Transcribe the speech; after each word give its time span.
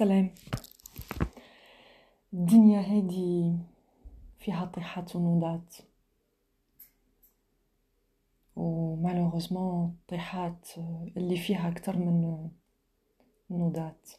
سلام 0.00 0.30
الدنيا 2.32 2.80
هذه 2.80 3.58
فيها 4.38 4.64
طيحات 4.64 5.16
ونوضات. 5.16 5.76
و 8.56 8.65
malheureusement 8.65 9.96
طيحات 10.08 10.68
اللي 11.16 11.36
فيها 11.36 11.68
أكتر 11.68 11.96
من 11.96 12.48
نوضات. 13.50 14.10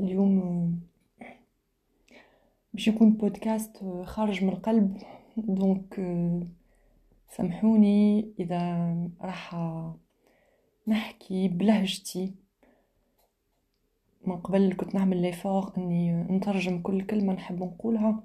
اليوم 0.00 0.80
باش 2.74 2.88
يكون 2.88 3.12
بودكاست 3.12 3.84
خارج 4.04 4.44
من 4.44 4.50
القلب 4.50 5.02
دونك 5.36 6.00
سامحوني 7.28 8.28
إذا 8.38 8.94
راح 9.20 9.54
نحكي 10.88 11.48
بلهجتي 11.48 12.34
من 14.26 14.36
قبل 14.36 14.74
كنت 14.76 14.94
نعمل 14.94 15.22
ليفور 15.22 15.72
إني 15.76 16.12
نترجم 16.12 16.82
كل 16.82 17.06
كلمة 17.06 17.32
نحب 17.32 17.62
نقولها. 17.62 18.24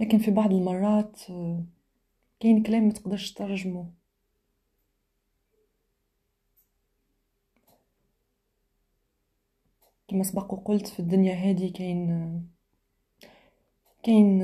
لكن 0.00 0.18
في 0.18 0.30
بعض 0.30 0.52
المرات 0.52 1.20
كاين 2.40 2.62
كلام 2.62 2.82
ما 2.82 2.92
تقدرش 2.92 3.32
تترجمه. 3.32 3.90
كما 10.08 10.22
سبق 10.22 10.54
وقلت 10.54 10.86
في 10.86 11.00
الدنيا 11.00 11.34
هذه 11.34 11.72
كاين 11.72 12.48
كاين 14.02 14.38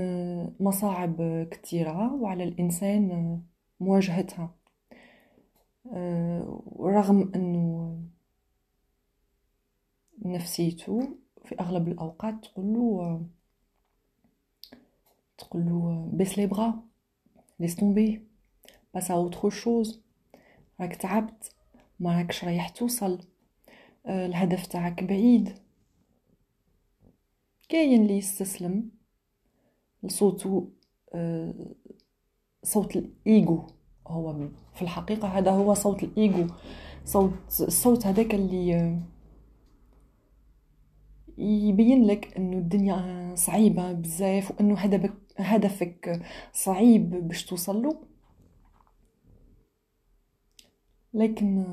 مصاعب 0.60 1.46
كثيرة 1.50 2.14
وعلى 2.14 2.44
الإنسان 2.44 3.40
مواجهتها. 3.80 4.61
رغم 6.80 7.32
أنه 7.34 7.98
نفسيته 10.24 11.16
في 11.44 11.60
أغلب 11.60 11.88
الأوقات 11.88 12.44
تقول 12.46 13.26
تقول 15.38 15.62
بيس 16.12 16.38
لي 16.38 16.46
بغا 16.46 16.82
ليس 17.60 17.76
تومبي 17.76 18.26
باس 18.94 19.10
ا 19.10 19.14
اوتر 19.14 19.50
شوز 19.50 20.02
راك 20.80 20.96
تعبت 20.96 21.52
ما 22.00 22.18
راكش 22.18 22.44
رايح 22.44 22.68
توصل 22.68 23.18
الهدف 24.06 24.66
تاعك 24.66 25.04
بعيد. 25.04 25.58
كاين 27.68 28.02
اللي 28.02 28.16
يستسلم 28.18 28.90
لصوته 30.02 30.72
صوت 32.62 32.96
الايجو 32.96 33.66
هو 34.06 34.48
في 34.74 34.82
الحقيقة 34.82 35.28
هذا 35.28 35.50
هو 35.50 35.74
صوت 35.74 36.02
الإيجو 36.02 36.46
صوت 37.04 37.32
الصوت 37.60 38.06
هذاك 38.06 38.34
اللي 38.34 38.98
يبين 41.38 42.04
لك 42.06 42.36
إنه 42.36 42.58
الدنيا 42.58 43.32
صعيبة 43.34 43.92
بزاف 43.92 44.50
وإنه 44.50 44.74
هدفك 44.74 45.14
هدفك 45.38 46.22
صعيب 46.52 47.10
باش 47.10 47.44
توصل 47.44 47.82
له. 47.82 48.02
لكن 51.14 51.64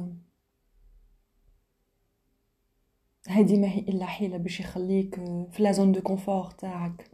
هذه 3.28 3.60
ما 3.60 3.68
هي 3.68 3.80
إلا 3.80 4.06
حيلة 4.06 4.38
باش 4.38 4.60
يخليك 4.60 5.16
في 5.52 5.64
la 5.64 5.73
zone 5.73 5.92
de 5.92 6.02
confort 6.02 6.52
تاعك 6.52 7.12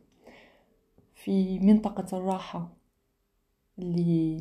في 1.15 1.59
منطقة 1.59 2.17
الراحة 2.17 2.73
اللي 3.79 4.37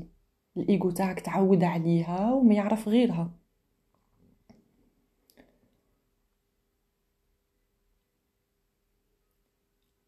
الإيجو 0.56 0.90
تاعك 0.90 1.20
تعود 1.20 1.64
عليها 1.64 2.32
وما 2.32 2.54
يعرف 2.54 2.88
غيرها. 2.88 3.30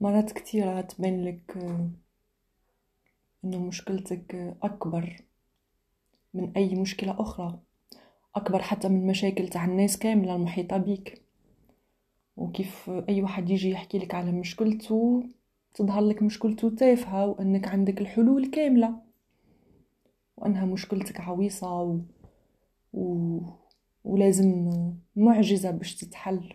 مرات 0.01 0.33
كثيرة 0.33 0.81
تبين 0.81 1.25
لك 1.25 1.57
إنه 3.45 3.59
مشكلتك 3.59 4.35
أكبر 4.63 5.17
من 6.35 6.53
أي 6.57 6.75
مشكلة 6.75 7.21
أخرى 7.21 7.59
أكبر 8.37 8.63
حتى 8.63 8.89
من 8.89 9.07
مشاكل 9.07 9.49
تاع 9.49 9.65
الناس 9.65 9.99
كاملة 9.99 10.37
المحيطة 10.37 10.77
بيك. 10.77 11.23
وكيف 12.37 12.91
أي 13.09 13.23
واحد 13.23 13.51
يجي 13.51 13.71
يحكي 13.71 13.99
لك 13.99 14.15
على 14.15 14.33
مشكلته 14.33 15.25
تظهر 15.75 16.01
لك 16.01 16.23
مشكلته 16.23 16.71
تافهة 16.71 17.27
وإنك 17.27 17.69
عندك 17.69 18.01
الحلول 18.01 18.47
كاملة. 18.51 19.06
وأنها 20.37 20.65
مشكلتك 20.67 21.21
عويصة 21.21 21.83
و... 21.83 22.01
و... 22.93 23.41
ولازم 24.05 24.71
معجزة 25.17 25.71
باش 25.71 25.95
تتحل. 25.97 26.55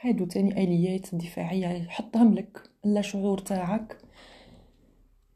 هادو 0.00 0.26
تاني 0.26 0.64
آليات 0.64 1.14
دفاعية 1.14 1.66
يحطهم 1.68 2.34
لك 2.34 2.70
اللا 2.84 3.00
شعور 3.00 3.38
تاعك. 3.38 3.98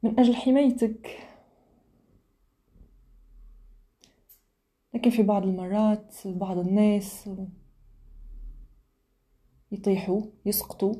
من 0.03 0.19
أجل 0.19 0.35
حمايتك. 0.35 1.27
لكن 4.93 5.09
في 5.09 5.23
بعض 5.23 5.43
المرات 5.43 6.15
بعض 6.25 6.57
الناس 6.57 7.29
يطيحوا 9.71 10.21
يسقطوا 10.45 10.95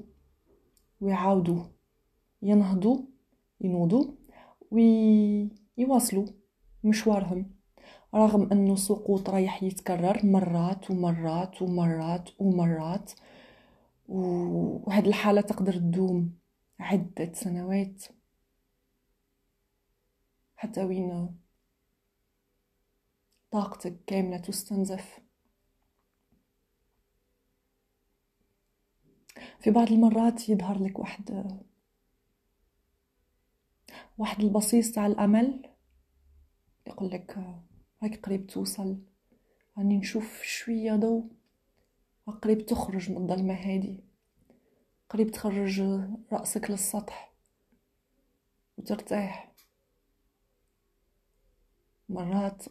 ويعاودوا 1.01 1.63
ينهضوا 2.41 3.01
ينوضوا. 3.61 4.16
ويواصلوا 4.71 6.27
مشوارهم 6.83 7.57
رغم 8.15 8.51
أنه 8.51 8.73
السقوط 8.73 9.29
رايح 9.29 9.63
يتكرر 9.63 10.25
مرات 10.25 10.91
ومرات 10.91 11.61
ومرات 11.61 12.29
ومرات 12.39 13.11
وهذه 14.07 15.07
الحالة 15.07 15.41
تقدر 15.41 15.73
تدوم 15.73 16.37
عدة 16.79 17.33
سنوات. 17.33 18.03
حتى 20.55 20.83
وين 20.83 21.37
طاقتك 23.51 23.97
كاملة 24.07 24.37
تستنزف. 24.37 25.19
في 29.59 29.71
بعض 29.71 29.91
المرات 29.91 30.49
يظهر 30.49 30.83
لك 30.83 30.99
واحد 30.99 31.57
واحد 34.17 34.43
البصيص 34.43 34.91
تاع 34.91 35.05
الأمل 35.05 35.69
يقول 36.87 37.11
لك 37.11 37.37
راك 38.03 38.25
قريب 38.25 38.47
توصل 38.47 38.97
راني 39.77 39.97
نشوف 39.97 40.41
شوية 40.41 40.95
ضوء 40.95 41.31
قريب 42.27 42.65
تخرج 42.65 43.11
من 43.11 43.17
الظلمة 43.17 43.53
هادي 43.53 44.03
قريب 45.09 45.31
تخرج 45.31 45.81
رأسك 46.31 46.71
للسطح 46.71 47.33
وترتاح. 48.77 49.51
مرات 52.09 52.65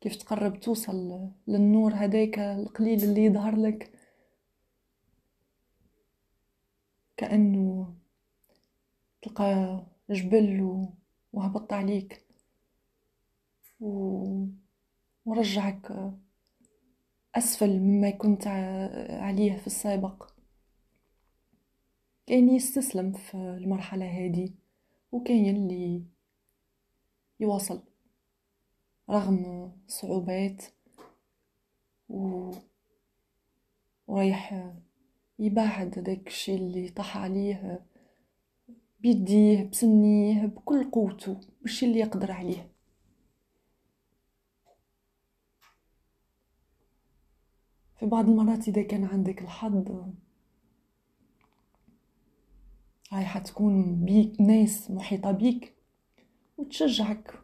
كيف 0.00 0.16
تقرب 0.16 0.60
توصل 0.60 1.28
للنور 1.46 1.92
هداك 1.94 2.38
القليل 2.38 3.04
اللي 3.04 3.24
يظهر 3.24 3.56
لك 3.56 3.92
كأنه 7.16 7.94
تلقى 9.22 9.82
جبل 10.10 10.88
وهبط 11.32 11.72
عليك 11.72 12.26
و... 13.80 14.46
ورجعك 15.26 16.12
أسفل 17.34 17.80
مما 17.80 18.10
كنت 18.10 18.46
عليه 19.10 19.56
في 19.56 19.66
السابق. 19.66 20.32
كاين 22.26 22.48
يستسلم 22.48 23.12
في 23.12 23.34
المرحلة 23.34 24.06
هذه 24.06 24.50
وكاين 25.12 25.56
اللي 25.56 26.02
يواصل 27.40 27.82
رغم 29.10 29.72
صعوبات 29.88 30.62
و... 32.08 32.50
ورايح 34.06 34.72
يبعد 35.38 35.90
داك 35.90 36.26
الشي 36.26 36.54
اللي 36.54 36.88
طاح 36.88 37.16
عليه 37.16 37.86
بيديه 39.02 39.64
بسنيه 39.70 40.46
بكل 40.46 40.90
قوته 40.90 41.40
بالشي 41.62 41.86
اللي 41.86 41.98
يقدر 41.98 42.32
عليه. 42.32 42.72
في 47.98 48.06
بعض 48.06 48.28
المرات 48.28 48.68
إذا 48.68 48.82
كان 48.82 49.04
عندك 49.04 49.42
الحظ 49.42 50.12
هاي 53.12 53.24
حتكون 53.24 54.04
بيك 54.04 54.40
ناس 54.40 54.90
محيطة 54.90 55.30
بيك 55.32 55.74
وتشجعك. 56.56 57.34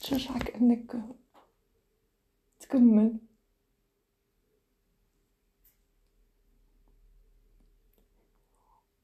تشجعك 0.00 0.50
إنك 0.56 0.96
تكمل. 2.60 3.29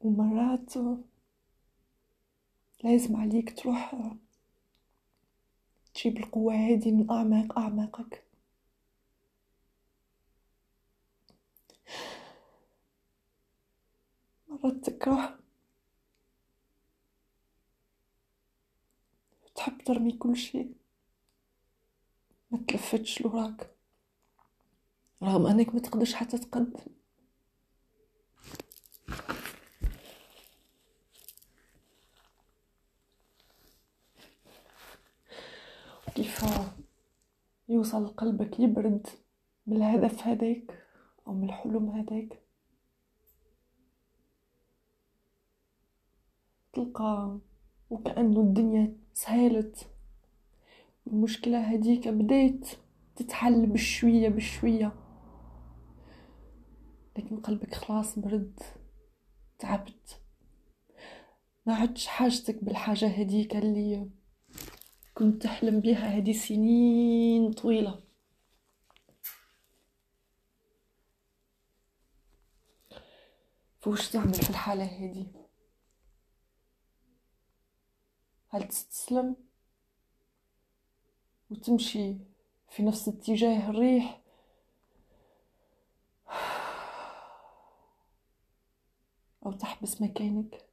ومرات 0.06 0.74
لازم 2.84 3.16
عليك 3.16 3.58
تروح 3.58 3.94
تجيب 5.94 6.16
القوة 6.16 6.54
هذه 6.54 6.92
من 6.92 7.10
أعماق 7.10 7.58
أعماقك. 7.58 8.24
مرات 14.48 14.74
تكره 14.84 15.38
تحب 19.54 19.78
ترمي 19.84 20.12
كل 20.12 20.36
شيء. 20.36 20.74
ما 22.50 22.58
تلفتش 22.68 23.20
لوراك. 23.20 23.70
رغم 25.22 25.46
أنك 25.46 25.74
ما 25.74 25.80
تقدرش 25.80 26.14
حتى 26.14 26.38
تقدم. 26.38 26.80
كيف 36.26 36.44
يوصل 37.68 38.06
قلبك 38.06 38.60
يبرد 38.60 39.06
من 39.66 39.76
الهدف 39.76 40.26
هذاك 40.26 40.84
أو 41.26 41.32
من 41.32 41.44
الحلم 41.44 41.90
هذاك؟ 41.90 42.42
تلقى 46.72 47.38
وكأنه 47.90 48.40
الدنيا 48.40 48.96
سهلت 49.14 49.86
المشكلة 51.06 51.60
هديك 51.60 52.08
بديت 52.08 52.68
تتحل 53.16 53.66
بشوية 53.66 54.28
بشوية 54.28 54.92
لكن 57.18 57.40
قلبك 57.40 57.74
خلاص 57.74 58.18
برد 58.18 58.60
تعبت. 59.58 60.20
ما 61.66 61.74
عدش 61.74 62.06
حاجتك 62.06 62.64
بالحاجة 62.64 63.06
هديك 63.06 63.56
اللي 63.56 64.10
كنت 65.16 65.42
تحلم 65.42 65.80
بها 65.80 66.18
هذه 66.18 66.32
سنين 66.32 67.52
طويلة. 67.52 68.02
فوش 73.80 74.10
تعمل 74.10 74.34
في 74.34 74.50
الحالة 74.50 74.84
هذه؟ 74.84 75.26
هل 78.48 78.68
تستسلم؟ 78.68 79.36
وتمشي 81.50 82.16
في 82.70 82.82
نفس 82.82 83.08
اتجاه 83.08 83.70
الريح؟ 83.70 84.22
أو 89.46 89.52
تحبس 89.52 90.02
مكانك؟ 90.02 90.66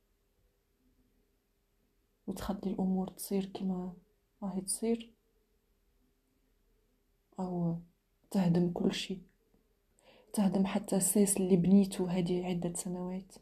وتخلي 2.28 2.60
الأمور 2.66 3.08
تصير 3.08 3.46
كما 3.46 3.94
راهي 4.44 4.62
تصير 4.62 5.14
أو 7.40 7.78
تهدم 8.32 8.72
كل 8.72 8.94
شيء 8.94 9.22
تهدم 10.34 10.66
حتى 10.66 10.96
الساس 10.96 11.38
اللي 11.38 11.58
بنيته 11.58 12.12
هذه 12.12 12.46
عدة 12.46 12.74
سنوات. 12.74 13.36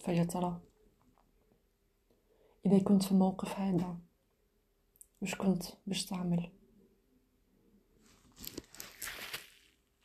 فيا 0.00 0.24
ترى 0.24 0.60
إذا 2.66 2.78
كنت 2.78 3.02
في 3.02 3.12
الموقف 3.12 3.58
هذا 3.58 3.98
وش 5.22 5.34
كنت؟ 5.34 5.64
باش 5.86 6.04
تعمل؟ 6.06 6.50